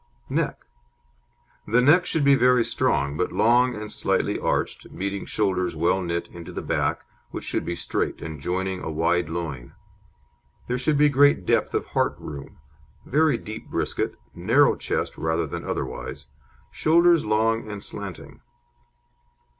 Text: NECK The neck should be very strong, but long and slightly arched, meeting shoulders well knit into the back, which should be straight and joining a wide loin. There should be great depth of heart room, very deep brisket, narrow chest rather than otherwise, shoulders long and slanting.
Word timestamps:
NECK 0.31 0.57
The 1.67 1.79
neck 1.79 2.07
should 2.07 2.23
be 2.25 2.33
very 2.33 2.65
strong, 2.65 3.15
but 3.17 3.31
long 3.31 3.75
and 3.75 3.91
slightly 3.91 4.39
arched, 4.39 4.89
meeting 4.89 5.27
shoulders 5.27 5.75
well 5.75 6.01
knit 6.01 6.27
into 6.29 6.51
the 6.51 6.63
back, 6.63 7.03
which 7.29 7.43
should 7.43 7.63
be 7.65 7.75
straight 7.75 8.19
and 8.19 8.41
joining 8.41 8.81
a 8.81 8.89
wide 8.89 9.29
loin. 9.29 9.73
There 10.67 10.79
should 10.79 10.97
be 10.97 11.09
great 11.09 11.45
depth 11.45 11.75
of 11.75 11.85
heart 11.85 12.15
room, 12.17 12.57
very 13.05 13.37
deep 13.37 13.69
brisket, 13.69 14.15
narrow 14.33 14.75
chest 14.75 15.19
rather 15.19 15.45
than 15.45 15.63
otherwise, 15.63 16.25
shoulders 16.71 17.23
long 17.23 17.69
and 17.69 17.83
slanting. 17.83 18.41